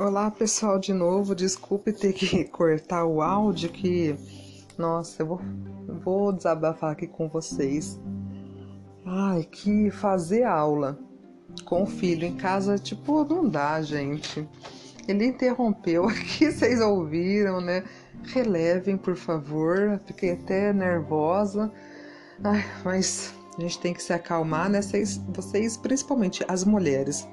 Olá 0.00 0.30
pessoal 0.30 0.78
de 0.78 0.94
novo, 0.94 1.34
desculpe 1.34 1.92
ter 1.92 2.14
que 2.14 2.44
cortar 2.48 3.04
o 3.04 3.20
áudio 3.20 3.68
que 3.68 4.16
nossa, 4.78 5.20
eu 5.20 5.26
vou, 5.26 5.40
vou 6.02 6.32
desabafar 6.32 6.92
aqui 6.92 7.06
com 7.06 7.28
vocês. 7.28 8.00
Ai, 9.04 9.42
que 9.42 9.90
fazer 9.90 10.44
aula 10.44 10.98
com 11.66 11.82
o 11.82 11.86
filho 11.86 12.24
em 12.24 12.34
casa, 12.34 12.78
tipo, 12.78 13.24
não 13.24 13.46
dá, 13.46 13.82
gente. 13.82 14.48
Ele 15.06 15.26
interrompeu 15.26 16.08
aqui, 16.08 16.50
vocês 16.50 16.80
ouviram, 16.80 17.60
né? 17.60 17.84
Relevem, 18.24 18.96
por 18.96 19.16
favor. 19.16 20.00
Fiquei 20.06 20.32
até 20.32 20.72
nervosa. 20.72 21.70
Ai, 22.42 22.64
mas 22.82 23.34
a 23.58 23.60
gente 23.60 23.78
tem 23.78 23.92
que 23.92 24.02
se 24.02 24.14
acalmar, 24.14 24.70
né? 24.70 24.80
Vocês, 24.80 25.18
vocês 25.28 25.76
principalmente 25.76 26.42
as 26.48 26.64
mulheres 26.64 27.28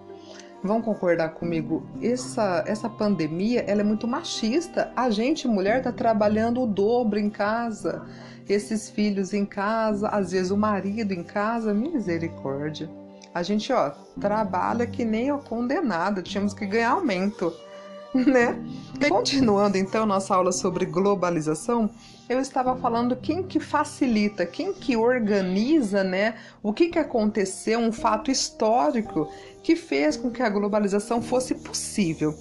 vão 0.67 0.81
concordar 0.81 1.29
comigo, 1.29 1.87
essa, 2.01 2.63
essa 2.67 2.89
pandemia 2.89 3.61
ela 3.61 3.81
é 3.81 3.83
muito 3.83 4.07
machista. 4.07 4.91
A 4.95 5.09
gente, 5.09 5.47
mulher, 5.47 5.81
tá 5.81 5.91
trabalhando 5.91 6.61
o 6.61 6.67
dobro 6.67 7.17
em 7.17 7.29
casa, 7.29 8.05
esses 8.47 8.89
filhos 8.89 9.33
em 9.33 9.45
casa, 9.45 10.09
às 10.09 10.31
vezes 10.31 10.51
o 10.51 10.57
marido 10.57 11.13
em 11.13 11.23
casa, 11.23 11.73
misericórdia. 11.73 12.89
A 13.33 13.43
gente, 13.43 13.71
ó, 13.71 13.91
trabalha 14.19 14.87
que 14.87 15.05
nem 15.05 15.29
a 15.29 15.37
condenada, 15.37 16.21
tínhamos 16.21 16.53
que 16.53 16.65
ganhar 16.65 16.91
aumento, 16.91 17.53
né? 18.25 18.57
Continuando 19.09 19.77
então 19.77 20.05
nossa 20.05 20.35
aula 20.35 20.51
sobre 20.51 20.85
globalização, 20.85 21.89
eu 22.27 22.39
estava 22.39 22.75
falando 22.75 23.15
quem 23.15 23.43
que 23.43 23.59
facilita, 23.59 24.45
quem 24.45 24.73
que 24.73 24.97
organiza, 24.97 26.03
né? 26.03 26.35
O 26.61 26.73
que 26.73 26.87
que 26.87 26.99
aconteceu, 26.99 27.79
um 27.79 27.91
fato 27.91 28.31
histórico 28.31 29.31
que 29.63 29.75
fez 29.75 30.17
com 30.17 30.31
que 30.31 30.41
a 30.41 30.49
globalização 30.49 31.21
fosse 31.21 31.55
possível. 31.55 32.33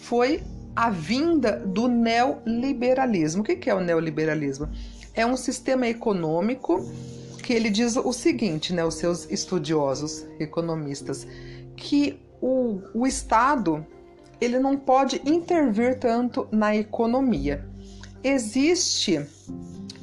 Foi 0.00 0.42
a 0.74 0.90
vinda 0.90 1.56
do 1.66 1.88
neoliberalismo. 1.88 3.42
O 3.42 3.44
que 3.44 3.56
que 3.56 3.68
é 3.68 3.74
o 3.74 3.80
neoliberalismo? 3.80 4.68
É 5.14 5.26
um 5.26 5.36
sistema 5.36 5.86
econômico 5.86 6.84
que 7.42 7.52
ele 7.52 7.70
diz 7.70 7.96
o 7.96 8.12
seguinte, 8.12 8.72
né? 8.72 8.84
Os 8.84 8.94
seus 8.94 9.30
estudiosos, 9.30 10.24
economistas, 10.38 11.26
que 11.76 12.18
o, 12.40 12.80
o 12.94 13.06
Estado 13.06 13.86
ele 14.40 14.58
não 14.58 14.76
pode 14.76 15.20
intervir 15.24 15.98
tanto 15.98 16.46
na 16.50 16.74
economia 16.76 17.64
existe 18.26 19.24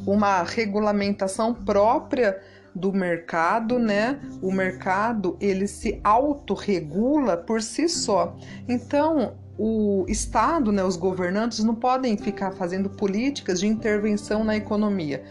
uma 0.06 0.44
regulamentação 0.44 1.54
própria 1.54 2.40
do 2.74 2.92
mercado, 2.92 3.78
né? 3.78 4.20
O 4.42 4.52
mercado 4.52 5.38
ele 5.40 5.68
se 5.68 6.00
autorregula 6.04 7.38
por 7.38 7.62
si 7.62 7.88
só. 7.88 8.36
Então, 8.68 9.34
o 9.58 10.06
Estado, 10.08 10.72
né, 10.72 10.84
os 10.84 10.96
governantes 10.96 11.64
não 11.64 11.76
podem 11.76 12.18
ficar 12.18 12.52
fazendo 12.52 12.90
políticas 12.90 13.60
de 13.60 13.68
intervenção 13.68 14.44
na 14.44 14.56
economia. 14.56 15.24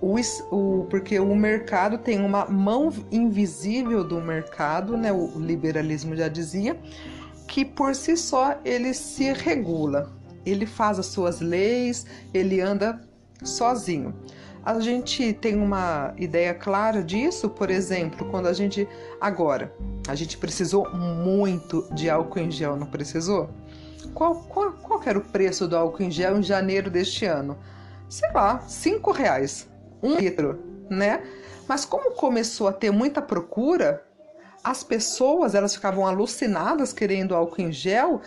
O, 0.00 0.16
o, 0.50 0.86
porque 0.88 1.18
o 1.18 1.34
mercado 1.34 1.98
tem 1.98 2.22
uma 2.22 2.46
mão 2.46 2.92
invisível 3.10 4.02
do 4.04 4.20
mercado, 4.20 4.96
né, 4.96 5.12
o 5.12 5.38
liberalismo 5.38 6.16
já 6.16 6.28
dizia, 6.28 6.78
que 7.46 7.64
por 7.64 7.94
si 7.94 8.16
só 8.16 8.58
ele 8.64 8.92
se 8.92 9.32
regula 9.32 10.16
ele 10.46 10.64
faz 10.64 10.98
as 10.98 11.06
suas 11.06 11.40
leis, 11.40 12.06
ele 12.32 12.60
anda 12.60 13.00
sozinho. 13.42 14.14
A 14.64 14.80
gente 14.80 15.32
tem 15.32 15.56
uma 15.56 16.14
ideia 16.16 16.54
clara 16.54 17.02
disso, 17.02 17.50
por 17.50 17.70
exemplo, 17.70 18.28
quando 18.30 18.46
a 18.46 18.52
gente 18.52 18.88
agora 19.20 19.72
a 20.08 20.14
gente 20.14 20.38
precisou 20.38 20.88
muito 20.90 21.86
de 21.92 22.08
álcool 22.08 22.40
em 22.40 22.50
gel, 22.50 22.76
não 22.76 22.86
precisou? 22.86 23.50
Qual, 24.14 24.36
qual, 24.44 24.72
qual 24.72 25.02
era 25.04 25.18
o 25.18 25.22
preço 25.22 25.68
do 25.68 25.76
álcool 25.76 26.04
em 26.04 26.10
gel 26.10 26.38
em 26.38 26.42
janeiro 26.42 26.90
deste 26.90 27.26
ano? 27.26 27.58
Sei 28.08 28.30
lá, 28.32 28.60
cinco 28.60 29.10
reais, 29.10 29.68
um 30.02 30.16
litro, 30.16 30.60
né? 30.88 31.22
Mas 31.68 31.84
como 31.84 32.12
começou 32.12 32.68
a 32.68 32.72
ter 32.72 32.92
muita 32.92 33.20
procura, 33.20 34.04
as 34.66 34.82
pessoas 34.82 35.54
elas 35.54 35.76
ficavam 35.76 36.04
alucinadas 36.04 36.92
querendo 36.92 37.36
álcool 37.36 37.62
em 37.62 37.70
gel, 37.70 38.20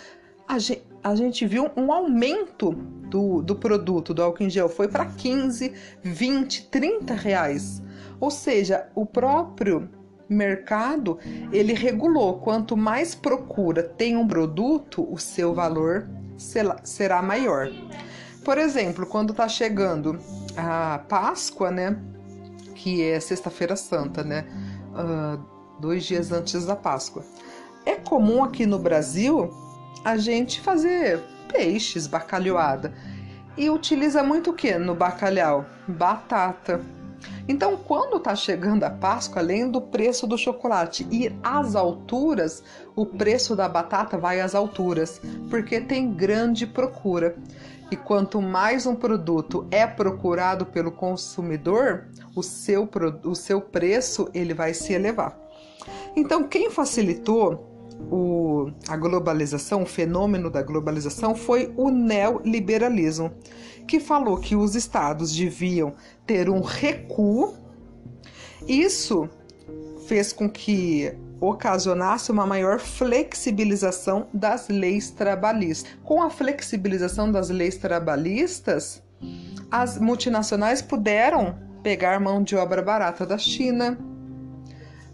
a 0.48 0.58
gente, 0.58 0.82
a 1.04 1.14
gente 1.14 1.46
viu 1.46 1.70
um 1.76 1.92
aumento 1.92 2.72
do, 2.72 3.42
do 3.42 3.58
produto, 3.58 4.14
do 4.14 4.24
álcool 4.24 4.44
em 4.44 4.50
gel. 4.50 4.70
Foi 4.70 4.88
para 4.88 5.06
15, 5.06 5.74
20, 6.02 6.70
30 6.70 7.14
reais. 7.14 7.84
Ou 8.22 8.32
seja, 8.32 8.88
o 8.96 9.06
próprio 9.06 9.90
mercado 10.30 11.20
ele 11.52 11.74
regulou. 11.74 12.40
Quanto 12.40 12.78
mais 12.78 13.14
procura 13.14 13.84
tem 13.84 14.16
um 14.16 14.26
produto, 14.26 15.06
o 15.12 15.18
seu 15.18 15.54
valor 15.54 16.08
será 16.38 17.22
maior. 17.22 17.70
Por 18.46 18.58
exemplo, 18.58 19.06
quando 19.06 19.32
está 19.32 19.50
chegando 19.50 20.18
a 20.56 21.00
Páscoa, 21.00 21.70
né? 21.70 22.00
Que 22.76 23.04
é 23.04 23.20
Sexta-feira 23.20 23.76
Santa, 23.76 24.24
né? 24.24 24.46
Uh, 24.94 25.59
dois 25.80 26.04
dias 26.04 26.32
antes 26.32 26.66
da 26.66 26.76
Páscoa. 26.76 27.24
É 27.86 27.96
comum 27.96 28.44
aqui 28.44 28.66
no 28.66 28.78
Brasil 28.78 29.52
a 30.04 30.18
gente 30.18 30.62
fazer 30.62 31.20
peixes, 31.52 32.08
bacalhoada. 32.08 32.94
E 33.58 33.70
utiliza 33.70 34.24
muito 34.24 34.52
o 34.52 34.54
que 34.54 34.78
no 34.78 34.96
bacalhau? 34.96 35.66
Batata. 35.88 36.82
Então, 37.48 37.76
quando 37.76 38.18
está 38.18 38.36
chegando 38.36 38.84
a 38.84 38.90
Páscoa, 38.90 39.42
além 39.42 39.70
do 39.70 39.82
preço 39.82 40.28
do 40.28 40.38
chocolate 40.38 41.06
ir 41.12 41.36
às 41.44 41.76
alturas, 41.76 42.64
o 42.96 43.06
preço 43.06 43.56
da 43.56 43.68
batata 43.68 44.18
vai 44.18 44.40
às 44.40 44.56
alturas, 44.56 45.20
porque 45.50 45.82
tem 45.82 46.14
grande 46.14 46.66
procura. 46.68 47.36
E 47.92 47.96
quanto 47.96 48.40
mais 48.40 48.86
um 48.86 48.96
produto 48.96 49.68
é 49.72 49.88
procurado 49.88 50.64
pelo 50.64 50.92
consumidor, 50.92 52.06
o 52.36 52.44
seu, 52.44 52.88
o 53.24 53.36
seu 53.36 53.60
preço 53.60 54.30
ele 54.32 54.54
vai 54.54 54.76
se 54.76 54.94
elevar. 54.94 55.36
Então, 56.20 56.44
quem 56.44 56.70
facilitou 56.70 57.66
o, 58.12 58.70
a 58.90 58.98
globalização, 58.98 59.84
o 59.84 59.86
fenômeno 59.86 60.50
da 60.50 60.62
globalização, 60.62 61.34
foi 61.34 61.74
o 61.78 61.90
neoliberalismo, 61.90 63.32
que 63.88 64.02
falou 64.02 64.38
que 64.38 64.54
os 64.54 64.76
estados 64.76 65.34
deviam 65.34 65.94
ter 66.28 66.50
um 66.50 66.60
recuo. 66.60 67.54
Isso 68.68 69.30
fez 70.08 70.34
com 70.34 70.50
que 70.50 71.14
ocasionasse 71.40 72.34
uma 72.34 72.46
maior 72.46 72.80
flexibilização 72.80 74.28
das 74.34 74.68
leis 74.68 75.10
trabalhistas. 75.10 75.90
Com 76.04 76.22
a 76.22 76.30
flexibilização 76.30 77.32
das 77.32 77.50
leis 77.50 77.78
trabalhistas, 77.78 79.02
as 79.72 79.98
multinacionais 79.98 80.82
puderam 80.82 81.58
pegar 81.82 82.20
mão 82.20 82.44
de 82.44 82.58
obra 82.58 82.82
barata 82.82 83.26
da 83.26 83.38
China, 83.38 83.98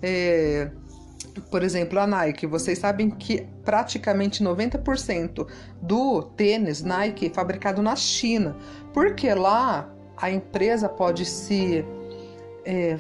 é, 0.01 0.71
por 1.41 1.63
exemplo, 1.63 1.99
a 1.99 2.07
Nike, 2.07 2.45
vocês 2.45 2.79
sabem 2.79 3.09
que 3.09 3.47
praticamente 3.63 4.43
90% 4.43 5.47
do 5.81 6.21
tênis 6.21 6.81
Nike 6.81 7.27
é 7.27 7.29
fabricado 7.29 7.81
na 7.81 7.95
China, 7.95 8.55
porque 8.93 9.33
lá 9.33 9.89
a 10.17 10.31
empresa 10.31 10.87
pode 10.87 11.25
se 11.25 11.83
é, 12.63 12.97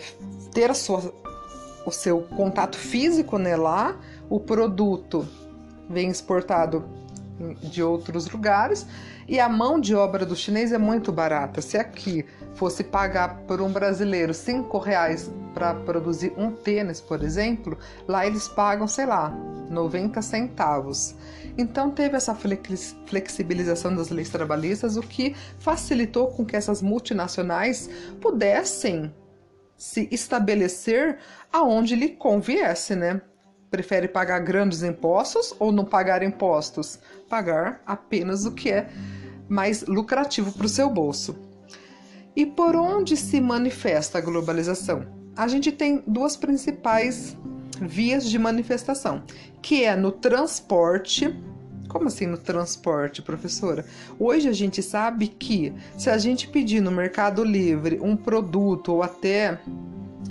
ter 0.53 0.73
sua, 0.75 1.13
o 1.85 1.91
seu 1.91 2.21
contato 2.21 2.77
físico 2.77 3.37
né, 3.37 3.55
lá, 3.55 3.97
o 4.29 4.39
produto 4.39 5.27
vem 5.89 6.09
exportado 6.09 6.83
de 7.61 7.83
outros 7.83 8.29
lugares 8.29 8.87
e 9.27 9.39
a 9.39 9.49
mão 9.49 9.79
de 9.79 9.93
obra 9.95 10.25
do 10.25 10.35
chinês 10.35 10.71
é 10.71 10.77
muito 10.77 11.11
barata. 11.11 11.61
Se 11.61 11.77
aqui 11.77 12.25
fosse 12.53 12.83
pagar 12.83 13.39
por 13.47 13.61
um 13.61 13.71
brasileiro 13.71 14.33
cinco 14.33 14.77
reais 14.77 15.31
para 15.55 15.73
produzir 15.73 16.33
um 16.37 16.51
tênis, 16.51 16.99
por 16.99 17.23
exemplo, 17.23 17.77
lá 18.05 18.27
eles 18.27 18.45
pagam, 18.45 18.87
sei 18.87 19.05
lá, 19.05 19.29
90 19.69 20.21
centavos. 20.21 21.15
Então 21.57 21.89
teve 21.89 22.17
essa 22.17 22.35
flexibilização 22.35 23.95
das 23.95 24.09
leis 24.09 24.29
trabalhistas, 24.29 24.97
o 24.97 25.01
que 25.01 25.33
facilitou 25.57 26.27
com 26.27 26.45
que 26.45 26.57
essas 26.57 26.81
multinacionais 26.81 27.89
pudessem 28.19 29.15
se 29.77 30.09
estabelecer 30.11 31.19
aonde 31.51 31.95
lhe 31.95 32.09
conviesse, 32.09 32.93
né? 32.93 33.21
Prefere 33.71 34.09
pagar 34.09 34.39
grandes 34.39 34.83
impostos 34.83 35.55
ou 35.57 35.71
não 35.71 35.85
pagar 35.85 36.21
impostos? 36.21 36.99
Pagar 37.29 37.81
apenas 37.85 38.45
o 38.45 38.51
que 38.51 38.71
é 38.71 38.89
mais 39.47 39.83
lucrativo 39.83 40.51
para 40.51 40.65
o 40.65 40.69
seu 40.69 40.89
bolso. 40.89 41.35
E 42.35 42.45
por 42.45 42.75
onde 42.75 43.15
se 43.15 43.39
manifesta 43.39 44.17
a 44.17 44.21
globalização? 44.21 45.14
A 45.35 45.47
gente 45.47 45.71
tem 45.71 46.01
duas 46.07 46.37
principais 46.37 47.35
vias 47.81 48.29
de 48.29 48.39
manifestação, 48.39 49.23
que 49.61 49.83
é 49.83 49.95
no 49.95 50.11
transporte. 50.11 51.35
Como 51.89 52.07
assim 52.07 52.25
no 52.25 52.37
transporte, 52.37 53.21
professora? 53.21 53.85
Hoje 54.19 54.49
a 54.49 54.53
gente 54.53 54.81
sabe 54.81 55.27
que 55.27 55.73
se 55.97 56.09
a 56.09 56.17
gente 56.17 56.47
pedir 56.47 56.81
no 56.81 56.91
Mercado 56.91 57.43
Livre 57.43 57.99
um 58.01 58.15
produto 58.15 58.93
ou 58.93 59.03
até 59.03 59.59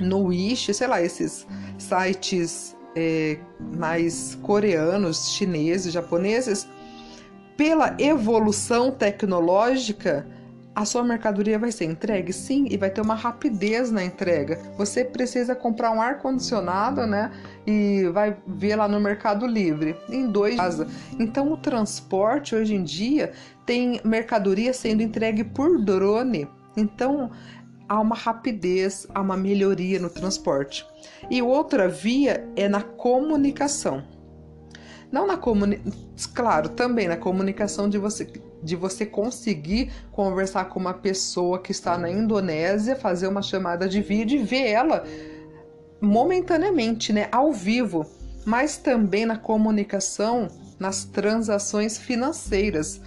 no 0.01 0.25
Wish, 0.25 0.73
sei 0.75 0.87
lá, 0.87 1.01
esses 1.01 1.47
sites 1.79 2.77
é, 2.97 3.39
mais 3.77 4.39
coreanos, 4.43 5.31
chineses, 5.31 5.93
japoneses, 5.93 6.67
pela 7.57 7.95
evolução 7.99 8.91
tecnológica, 8.91 10.27
a 10.75 10.85
sua 10.85 11.05
mercadoria 11.05 11.59
vai 11.59 11.71
ser 11.71 11.85
entregue 11.85 12.33
sim 12.33 12.67
e 12.69 12.77
vai 12.77 12.91
ter 12.91 13.01
uma 13.01 13.15
rapidez 13.15 13.91
na 13.91 14.05
entrega. 14.05 14.59
Você 14.77 15.05
precisa 15.05 15.55
comprar 15.55 15.93
um 15.93 16.01
ar 16.01 16.19
condicionado, 16.19 17.07
né? 17.07 17.31
E 17.67 18.09
vai 18.13 18.37
ver 18.47 18.77
lá 18.77 18.89
no 18.89 18.99
Mercado 18.99 19.47
Livre 19.47 19.97
em 20.09 20.27
dois 20.27 20.57
dias. 20.57 20.87
Então 21.19 21.53
o 21.53 21.57
transporte 21.57 22.55
hoje 22.57 22.75
em 22.75 22.83
dia 22.83 23.33
tem 23.65 24.01
mercadoria 24.05 24.73
sendo 24.73 25.03
entregue 25.03 25.45
por 25.45 25.81
drone. 25.81 26.49
Então 26.77 27.31
há 27.89 28.01
uma 28.01 28.17
rapidez, 28.17 29.07
há 29.15 29.21
uma 29.21 29.37
melhoria 29.37 30.01
no 30.01 30.11
transporte. 30.11 30.85
E 31.31 31.41
outra 31.41 31.89
via 31.89 32.49
é 32.57 32.69
na 32.69 32.83
comunicação. 32.83 34.03
Não 35.15 35.29
na 35.29 35.37
comunicação, 35.37 35.93
claro, 36.35 36.71
também 36.71 37.07
na 37.07 37.17
comunicação 37.17 37.89
de 37.89 37.97
você 37.99 38.27
de 38.61 38.75
você 38.75 39.07
conseguir 39.07 39.93
conversar 40.11 40.65
com 40.65 40.81
uma 40.81 40.93
pessoa 40.93 41.61
que 41.61 41.71
está 41.71 41.97
na 41.97 42.11
Indonésia, 42.11 42.97
fazer 42.97 43.29
uma 43.29 43.41
chamada 43.41 43.89
de 43.89 44.01
vídeo 44.01 44.41
e 44.41 44.43
ver 44.43 44.67
ela 44.71 45.05
momentaneamente, 46.01 47.13
né, 47.13 47.29
ao 47.31 47.53
vivo, 47.53 48.05
mas 48.45 48.77
também 48.77 49.25
na 49.25 49.39
comunicação, 49.39 50.49
nas 50.81 51.05
transações 51.05 51.97
financeiras. 51.97 53.01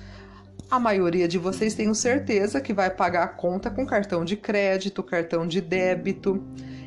A 0.71 0.79
maioria 0.79 1.27
de 1.27 1.37
vocês 1.37 1.73
tenho 1.73 1.93
certeza 1.93 2.61
que 2.61 2.73
vai 2.73 2.89
pagar 2.89 3.23
a 3.23 3.27
conta 3.27 3.69
com 3.69 3.85
cartão 3.85 4.23
de 4.23 4.37
crédito, 4.37 5.03
cartão 5.03 5.45
de 5.45 5.59
débito. 5.59 6.41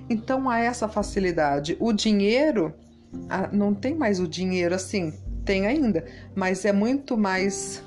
Então 0.08 0.48
há 0.48 0.60
essa 0.60 0.88
facilidade. 0.88 1.76
O 1.78 1.92
dinheiro, 1.92 2.72
não 3.52 3.74
tem 3.74 3.94
mais 3.94 4.20
o 4.20 4.28
dinheiro 4.28 4.74
assim, 4.74 5.12
tem 5.44 5.66
ainda, 5.66 6.04
mas 6.34 6.64
é 6.64 6.72
muito 6.72 7.16
mais 7.16 7.82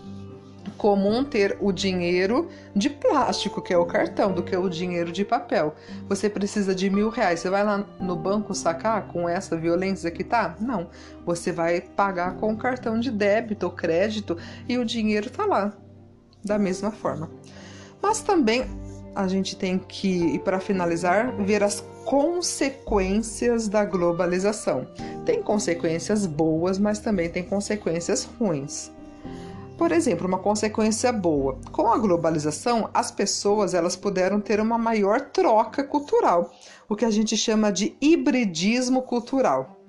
comum 0.77 1.23
ter 1.23 1.57
o 1.61 1.71
dinheiro 1.71 2.49
de 2.75 2.89
plástico, 2.89 3.61
que 3.61 3.73
é 3.73 3.77
o 3.77 3.85
cartão, 3.85 4.33
do 4.33 4.43
que 4.43 4.55
o 4.55 4.69
dinheiro 4.69 5.11
de 5.11 5.23
papel. 5.23 5.75
Você 6.09 6.29
precisa 6.29 6.73
de 6.75 6.89
mil 6.89 7.09
reais, 7.09 7.39
você 7.39 7.49
vai 7.49 7.63
lá 7.63 7.85
no 7.99 8.15
banco 8.15 8.53
sacar 8.53 9.07
com 9.07 9.27
essa 9.27 9.55
violência 9.55 10.11
que 10.11 10.23
tá? 10.23 10.55
Não. 10.59 10.89
Você 11.25 11.51
vai 11.51 11.81
pagar 11.81 12.35
com 12.35 12.55
cartão 12.57 12.99
de 12.99 13.11
débito 13.11 13.65
ou 13.65 13.71
crédito 13.71 14.37
e 14.67 14.77
o 14.77 14.85
dinheiro 14.85 15.29
tá 15.29 15.45
lá, 15.45 15.73
da 16.43 16.59
mesma 16.59 16.91
forma. 16.91 17.29
Mas 18.01 18.21
também 18.21 18.65
a 19.15 19.27
gente 19.27 19.55
tem 19.55 19.77
que, 19.77 20.35
e 20.35 20.39
para 20.39 20.59
finalizar, 20.59 21.35
ver 21.43 21.63
as 21.63 21.81
consequências 22.05 23.67
da 23.67 23.85
globalização. 23.85 24.87
Tem 25.25 25.41
consequências 25.41 26.25
boas, 26.25 26.77
mas 26.77 26.99
também 26.99 27.29
tem 27.29 27.43
consequências 27.43 28.23
ruins. 28.39 28.91
Por 29.77 29.91
exemplo, 29.91 30.27
uma 30.27 30.37
consequência 30.37 31.11
boa. 31.11 31.57
Com 31.71 31.87
a 31.91 31.97
globalização, 31.97 32.89
as 32.93 33.11
pessoas 33.11 33.73
elas 33.73 33.95
puderam 33.95 34.39
ter 34.39 34.59
uma 34.59 34.77
maior 34.77 35.19
troca 35.19 35.83
cultural, 35.83 36.51
o 36.87 36.95
que 36.95 37.05
a 37.05 37.09
gente 37.09 37.35
chama 37.35 37.71
de 37.71 37.95
hibridismo 37.99 39.01
cultural, 39.01 39.79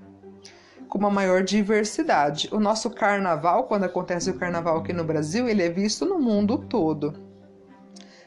com 0.88 0.98
uma 0.98 1.10
maior 1.10 1.42
diversidade. 1.42 2.48
O 2.50 2.58
nosso 2.58 2.88
carnaval, 2.90 3.64
quando 3.64 3.84
acontece 3.84 4.30
o 4.30 4.38
carnaval 4.38 4.78
aqui 4.78 4.92
no 4.92 5.04
Brasil, 5.04 5.48
ele 5.48 5.62
é 5.62 5.68
visto 5.68 6.06
no 6.06 6.18
mundo 6.18 6.58
todo. 6.58 7.14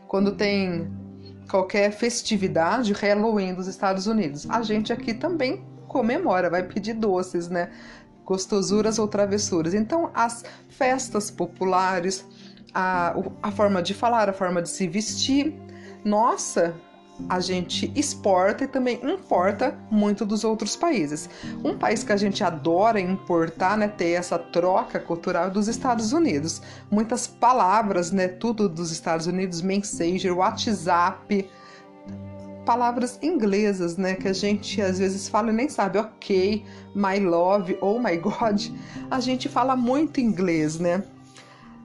Quando 0.08 0.32
tem 0.36 0.88
qualquer 1.50 1.92
festividade, 1.92 2.94
Halloween 2.94 3.54
dos 3.54 3.68
Estados 3.68 4.08
Unidos, 4.08 4.50
a 4.50 4.62
gente 4.62 4.92
aqui 4.92 5.14
também 5.14 5.66
comemora, 5.88 6.50
vai 6.50 6.64
pedir 6.64 6.94
doces, 6.94 7.50
né? 7.50 7.70
gostosuras 8.28 9.00
ou 9.00 9.08
travessuras. 9.08 9.74
Então, 9.74 10.12
as 10.14 10.44
festas 10.68 11.32
populares, 11.32 12.26
a, 12.74 13.16
a 13.42 13.52
forma 13.52 13.82
de 13.82 13.94
falar, 13.94 14.30
a 14.30 14.34
forma 14.34 14.62
de 14.62 14.68
se 14.68 14.86
vestir, 14.86 15.56
nossa, 16.04 16.76
a 17.30 17.40
gente 17.40 17.92
exporta 17.96 18.64
e 18.64 18.68
também 18.68 19.00
importa 19.04 19.78
muito 19.90 20.26
dos 20.26 20.44
outros 20.44 20.76
países. 20.76 21.30
Um 21.64 21.78
país 21.78 22.04
que 22.04 22.12
a 22.12 22.18
gente 22.18 22.44
adora 22.44 23.00
importar, 23.00 23.78
né, 23.78 23.88
ter 23.88 24.12
essa 24.12 24.38
troca 24.38 25.00
cultural 25.00 25.50
dos 25.50 25.68
Estados 25.68 26.14
Unidos. 26.14 26.62
Muitas 26.92 27.28
palavras, 27.28 28.12
né, 28.12 28.28
tudo 28.28 28.70
dos 28.70 28.92
Estados 28.92 29.28
Unidos, 29.28 29.62
Messenger, 29.62 30.38
WhatsApp, 30.38 31.50
palavras 32.66 33.18
inglesas, 33.22 33.96
né, 33.96 34.16
que 34.16 34.28
a 34.28 34.34
gente 34.34 34.82
às 34.82 35.00
vezes 35.00 35.30
fala 35.30 35.52
e 35.52 35.54
nem 35.54 35.70
sabe, 35.70 35.98
ok, 35.98 36.66
my 36.94 37.20
love 37.20 37.78
ou 37.80 37.98
my 37.98 38.18
god, 38.18 38.62
a 39.10 39.20
gente 39.20 39.48
fala 39.48 39.76
muito 39.76 40.20
inglês, 40.20 40.78
né? 40.78 41.04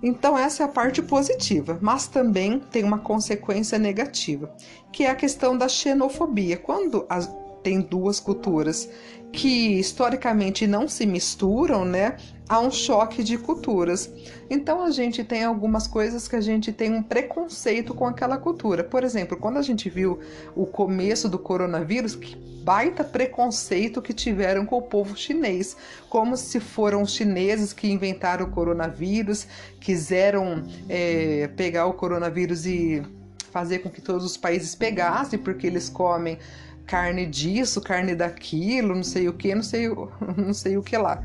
Então 0.02 0.36
essa 0.36 0.62
é 0.62 0.66
a 0.66 0.68
parte 0.68 1.00
positiva, 1.00 1.78
mas 1.80 2.08
também 2.08 2.58
tem 2.58 2.82
uma 2.82 2.98
consequência 2.98 3.78
negativa, 3.78 4.52
que 4.90 5.04
é 5.04 5.10
a 5.10 5.14
questão 5.14 5.56
da 5.56 5.68
xenofobia. 5.68 6.56
Quando 6.56 7.06
as, 7.08 7.30
tem 7.62 7.80
duas 7.80 8.20
culturas 8.20 8.88
que 9.32 9.78
historicamente 9.78 10.66
não 10.66 10.86
se 10.86 11.06
misturam, 11.06 11.84
né? 11.86 12.16
Há 12.46 12.60
um 12.60 12.70
choque 12.70 13.24
de 13.24 13.38
culturas. 13.38 14.10
Então 14.50 14.82
a 14.82 14.90
gente 14.90 15.24
tem 15.24 15.42
algumas 15.42 15.86
coisas 15.86 16.28
que 16.28 16.36
a 16.36 16.40
gente 16.40 16.70
tem 16.70 16.92
um 16.92 17.02
preconceito 17.02 17.94
com 17.94 18.06
aquela 18.06 18.36
cultura. 18.36 18.84
Por 18.84 19.02
exemplo, 19.02 19.38
quando 19.38 19.56
a 19.56 19.62
gente 19.62 19.88
viu 19.88 20.20
o 20.54 20.66
começo 20.66 21.30
do 21.30 21.38
coronavírus, 21.38 22.14
que 22.14 22.36
baita 22.62 23.02
preconceito 23.02 24.02
que 24.02 24.12
tiveram 24.12 24.66
com 24.66 24.76
o 24.76 24.82
povo 24.82 25.16
chinês, 25.16 25.76
como 26.10 26.36
se 26.36 26.60
foram 26.60 27.02
os 27.02 27.14
chineses 27.14 27.72
que 27.72 27.90
inventaram 27.90 28.46
o 28.46 28.50
coronavírus, 28.50 29.46
quiseram 29.80 30.62
é, 30.90 31.48
pegar 31.56 31.86
o 31.86 31.94
coronavírus 31.94 32.66
e 32.66 33.02
fazer 33.50 33.80
com 33.80 33.90
que 33.90 34.00
todos 34.00 34.24
os 34.24 34.36
países 34.36 34.74
pegassem, 34.74 35.38
porque 35.38 35.66
eles 35.66 35.88
comem 35.88 36.38
carne 36.86 37.26
disso, 37.26 37.80
carne 37.80 38.14
daquilo, 38.14 38.94
não 38.94 39.02
sei 39.02 39.28
o 39.28 39.32
que, 39.32 39.54
não 39.54 39.62
sei, 39.62 39.88
não 40.36 40.54
sei 40.54 40.76
o 40.76 40.82
que 40.82 40.96
lá. 40.96 41.22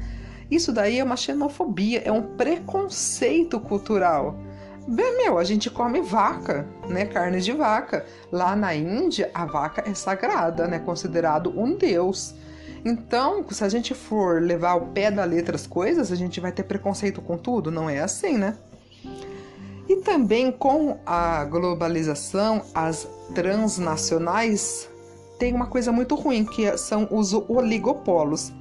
Isso 0.49 0.71
daí 0.71 0.99
é 0.99 1.03
uma 1.03 1.17
xenofobia, 1.17 2.01
é 2.05 2.11
um 2.11 2.21
preconceito 2.21 3.59
cultural. 3.59 4.39
Bem, 4.87 5.17
meu, 5.17 5.37
a 5.37 5.43
gente 5.43 5.69
come 5.69 5.99
vaca, 5.99 6.65
né? 6.87 7.05
Carne 7.05 7.41
de 7.41 7.51
vaca. 7.51 8.05
Lá 8.31 8.55
na 8.55 8.73
Índia, 8.73 9.29
a 9.33 9.45
vaca 9.45 9.83
é 9.85 9.93
sagrada, 9.93 10.65
né? 10.65 10.79
Considerado 10.79 11.49
um 11.59 11.75
deus. 11.75 12.33
Então, 12.85 13.45
se 13.49 13.61
a 13.65 13.67
gente 13.67 13.93
for 13.93 14.41
levar 14.41 14.71
ao 14.71 14.87
pé 14.87 15.11
da 15.11 15.25
letra 15.25 15.57
as 15.57 15.67
coisas, 15.67 16.09
a 16.09 16.15
gente 16.15 16.39
vai 16.39 16.53
ter 16.53 16.63
preconceito 16.63 17.21
com 17.21 17.37
tudo? 17.37 17.69
Não 17.69 17.89
é 17.89 17.99
assim, 17.99 18.37
né? 18.37 18.55
E 19.89 19.97
também 19.97 20.53
com 20.53 20.97
a 21.05 21.43
globalização, 21.43 22.63
as 22.73 23.05
transnacionais 23.35 24.89
tem 25.37 25.53
uma 25.53 25.67
coisa 25.67 25.91
muito 25.91 26.15
ruim, 26.15 26.45
que 26.45 26.77
são 26.77 27.07
os 27.11 27.33
oligopolos. 27.33 28.51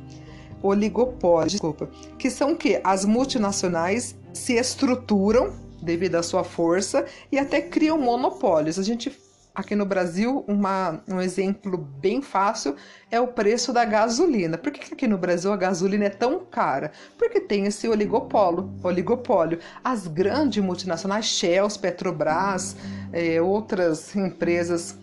Oligopólios, 0.62 1.52
desculpa. 1.52 1.88
Que 2.18 2.30
são 2.30 2.52
o 2.52 2.56
quê? 2.56 2.80
As 2.83 3.04
multinacionais 3.04 4.16
se 4.33 4.54
estruturam 4.54 5.52
devido 5.83 6.16
à 6.16 6.23
sua 6.23 6.42
força 6.42 7.04
e 7.30 7.38
até 7.38 7.61
criam 7.61 7.99
monopólios. 7.99 8.78
A 8.78 8.83
gente 8.83 9.11
aqui 9.56 9.75
no 9.75 9.87
Brasil, 9.87 10.45
uma, 10.47 11.02
um 11.09 11.21
exemplo 11.21 11.78
bem 11.78 12.21
fácil 12.21 12.76
é 13.11 13.18
o 13.18 13.28
preço 13.28 13.73
da 13.73 13.85
gasolina. 13.85 14.59
Por 14.59 14.71
que 14.71 14.92
aqui 14.92 15.09
no 15.09 15.16
Brasil 15.16 15.50
a 15.50 15.56
gasolina 15.56 16.04
é 16.04 16.11
tão 16.11 16.40
cara? 16.45 16.92
Porque 17.16 17.40
tem 17.40 17.64
esse 17.64 17.88
oligopólio. 17.88 18.71
oligopólio. 18.83 19.59
As 19.83 20.06
grandes 20.06 20.62
multinacionais, 20.62 21.25
Shell, 21.25 21.68
Petrobras, 21.80 22.76
é, 23.12 23.40
outras 23.40 24.14
empresas 24.14 24.99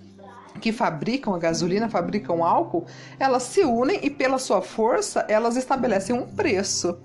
que 0.60 0.72
fabricam 0.72 1.34
a 1.34 1.40
gasolina, 1.40 1.90
fabricam 1.90 2.44
álcool, 2.44 2.86
elas 3.20 3.44
se 3.44 3.64
unem 3.64 4.00
e 4.04 4.10
pela 4.10 4.38
sua 4.38 4.62
força 4.62 5.26
elas 5.28 5.56
estabelecem 5.56 6.16
um 6.16 6.26
preço. 6.28 7.00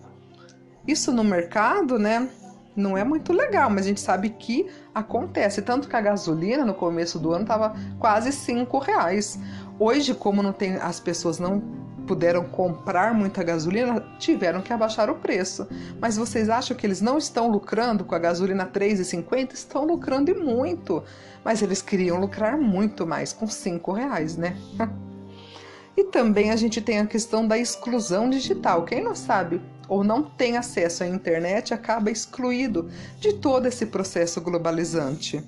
Isso 0.87 1.13
no 1.13 1.23
mercado, 1.23 1.99
né, 1.99 2.29
não 2.79 2.97
é 2.97 3.05
muito 3.05 3.33
legal, 3.33 3.69
mas 3.69 3.85
a 3.85 3.89
gente 3.89 4.01
sabe 4.01 4.31
que 4.31 4.67
acontece. 4.95 5.61
Tanto 5.61 5.89
que 5.89 5.97
a 5.97 6.01
gasolina 6.01 6.65
no 6.65 6.73
começo 6.73 7.19
do 7.19 7.33
ano 7.33 7.43
estava 7.43 7.75
quase 7.99 8.33
cinco 8.33 8.79
reais. 8.79 9.39
Hoje, 9.79 10.15
como 10.15 10.43
não 10.43 10.53
tem, 10.53 10.77
as 10.77 11.01
pessoas 11.01 11.39
não 11.39 11.63
puderam 12.09 12.43
comprar 12.45 13.13
muita 13.13 13.45
gasolina, 13.45 14.03
tiveram 14.19 14.63
que 14.63 14.73
abaixar 14.73 15.11
o 15.11 15.17
preço. 15.17 15.69
Mas 16.01 16.17
vocês 16.17 16.49
acham 16.49 16.75
que 16.75 16.87
eles 16.87 17.03
não 17.03 17.19
estão 17.19 17.51
lucrando 17.51 18.03
com 18.03 18.15
a 18.15 18.19
gasolina 18.19 18.67
3,50? 18.67 19.53
Estão 19.53 19.85
lucrando 19.85 20.31
e 20.31 20.35
muito. 20.35 21.05
Mas 21.45 21.61
eles 21.61 21.83
queriam 21.83 22.19
lucrar 22.19 22.57
muito 22.57 23.07
mais, 23.07 23.33
com 23.35 23.47
5 23.47 23.93
reais, 23.93 24.39
né? 24.39 24.57
e 25.95 26.05
também 26.05 26.51
a 26.51 26.57
gente 26.57 26.81
tem 26.81 26.99
a 26.99 27.07
questão 27.07 27.47
da 27.47 27.59
exclusão 27.59 28.31
digital. 28.31 28.87
Quem 28.87 29.05
não 29.05 29.15
sabe 29.15 29.61
ou 29.87 30.03
não 30.03 30.23
tem 30.23 30.57
acesso 30.57 31.05
à 31.05 31.07
internet 31.07 31.75
acaba 31.75 32.11
excluído 32.11 32.91
de 33.21 33.35
todo 33.35 33.67
esse 33.67 33.85
processo 33.87 34.41
globalizante. 34.41 35.45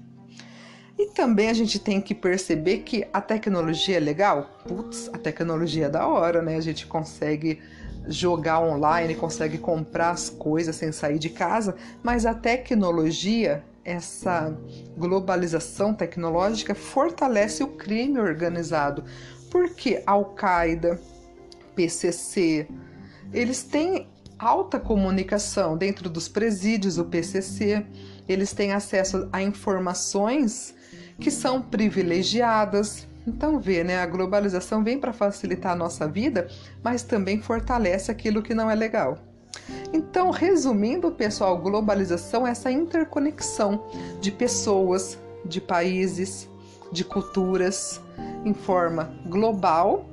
E 1.01 1.07
também 1.07 1.49
a 1.49 1.55
gente 1.55 1.79
tem 1.79 1.99
que 1.99 2.15
perceber 2.15 2.81
que 2.81 3.09
a 3.11 3.23
tecnologia 3.23 3.97
é 3.97 4.01
legal. 4.01 4.51
Putz, 4.69 5.09
a 5.11 5.17
tecnologia 5.17 5.87
é 5.87 5.89
da 5.89 6.07
hora, 6.07 6.43
né? 6.43 6.57
A 6.57 6.61
gente 6.61 6.87
consegue 6.87 7.59
jogar 8.07 8.61
online, 8.61 9.15
consegue 9.15 9.57
comprar 9.57 10.11
as 10.11 10.29
coisas 10.29 10.77
sem 10.77 10.93
sair 10.93 11.19
de 11.19 11.31
casa, 11.31 11.75
mas 12.03 12.27
a 12.27 12.35
tecnologia, 12.35 13.65
essa 13.83 14.55
globalização 14.95 15.95
tecnológica 15.95 16.75
fortalece 16.75 17.63
o 17.63 17.69
crime 17.69 18.21
organizado. 18.21 19.03
Porque 19.51 20.03
Al-Qaeda, 20.05 21.01
PCC, 21.75 22.69
eles 23.33 23.63
têm 23.63 24.07
alta 24.39 24.79
comunicação 24.79 25.79
dentro 25.79 26.11
dos 26.11 26.29
presídios, 26.29 26.99
o 26.99 27.07
PCC, 27.07 27.87
eles 28.29 28.53
têm 28.53 28.75
acesso 28.75 29.31
a 29.33 29.43
informações 29.43 30.79
que 31.21 31.31
são 31.31 31.61
privilegiadas. 31.61 33.07
Então 33.27 33.61
vê, 33.61 33.85
né, 33.85 33.99
a 33.99 34.07
globalização 34.07 34.83
vem 34.83 34.99
para 34.99 35.13
facilitar 35.13 35.73
a 35.73 35.77
nossa 35.77 36.09
vida, 36.09 36.49
mas 36.83 37.03
também 37.03 37.41
fortalece 37.41 38.11
aquilo 38.11 38.43
que 38.43 38.55
não 38.55 38.71
é 38.71 38.75
legal. 38.75 39.19
Então, 39.93 40.31
resumindo, 40.31 41.11
pessoal, 41.11 41.59
globalização 41.59 42.47
é 42.47 42.51
essa 42.51 42.71
interconexão 42.71 43.85
de 44.21 44.31
pessoas, 44.31 45.19
de 45.45 45.61
países, 45.61 46.49
de 46.93 47.05
culturas 47.05 48.01
em 48.45 48.55
forma 48.55 49.13
global 49.27 50.07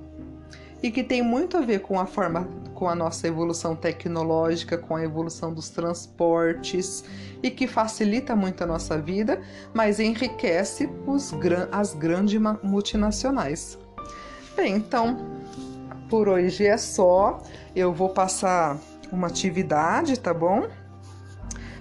e 0.82 0.92
que 0.92 1.04
tem 1.04 1.22
muito 1.22 1.58
a 1.58 1.62
ver 1.62 1.80
com 1.80 2.00
a 2.00 2.06
forma 2.06 2.48
com 2.78 2.88
a 2.88 2.94
nossa 2.94 3.28
evolução 3.28 3.76
tecnológica, 3.76 4.78
com 4.78 4.96
a 4.96 5.04
evolução 5.04 5.52
dos 5.52 5.68
transportes 5.68 7.04
e 7.42 7.50
que 7.50 7.66
facilita 7.66 8.36
muito 8.36 8.64
a 8.64 8.68
nossa 8.68 9.00
vida, 9.00 9.42
mas 9.74 10.00
enriquece 10.00 10.88
os, 11.08 11.34
as 11.72 11.96
grandes 11.96 12.40
multinacionais. 12.62 13.80
Bem, 14.56 14.76
então 14.76 15.18
por 16.08 16.30
hoje 16.30 16.68
é 16.68 16.78
só. 16.78 17.42
Eu 17.76 17.92
vou 17.92 18.10
passar 18.10 18.78
uma 19.12 19.26
atividade, 19.26 20.20
tá 20.20 20.32
bom? 20.32 20.68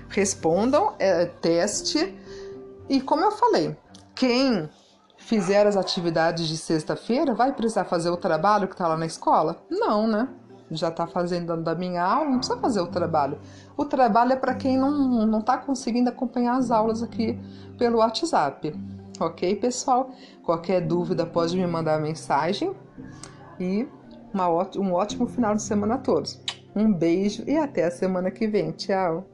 Respondam, 0.09 0.95
é 0.99 1.27
teste. 1.27 2.17
E 2.89 3.03
como 3.03 3.23
eu 3.23 3.33
falei, 3.33 3.77
quem 4.15 4.67
fizer 5.19 5.67
as 5.67 5.77
atividades 5.77 6.49
de 6.49 6.57
sexta-feira 6.57 7.35
vai 7.35 7.53
precisar 7.53 7.85
fazer 7.85 8.09
o 8.09 8.17
trabalho 8.17 8.67
que 8.67 8.73
está 8.73 8.89
lá 8.89 8.97
na 8.97 9.05
escola? 9.05 9.63
Não, 9.69 10.09
né? 10.09 10.27
Já 10.71 10.89
está 10.89 11.07
fazendo 11.07 11.57
da 11.57 11.75
minha 11.75 12.03
aula, 12.03 12.31
não 12.31 12.39
precisa 12.39 12.59
fazer 12.59 12.81
o 12.81 12.87
trabalho. 12.87 13.39
O 13.77 13.85
trabalho 13.85 14.33
é 14.33 14.37
para 14.37 14.55
quem 14.55 14.79
não 14.79 15.39
está 15.39 15.59
conseguindo 15.59 16.09
acompanhar 16.09 16.57
as 16.57 16.71
aulas 16.71 17.03
aqui 17.03 17.39
pelo 17.79 17.99
WhatsApp. 17.99 18.75
Ok, 19.21 19.57
pessoal? 19.57 20.11
Qualquer 20.43 20.81
dúvida 20.81 21.25
pode 21.25 21.57
me 21.57 21.67
mandar 21.67 22.01
mensagem 22.01 22.75
e 23.59 23.89
uma, 24.33 24.49
um 24.49 24.93
ótimo 24.93 25.27
final 25.27 25.55
de 25.55 25.63
semana 25.63 25.95
a 25.95 25.99
todos. 25.99 26.41
Um 26.75 26.93
beijo 26.93 27.43
e 27.47 27.57
até 27.57 27.85
a 27.85 27.91
semana 27.91 28.31
que 28.31 28.47
vem. 28.47 28.73
Tchau! 28.73 29.25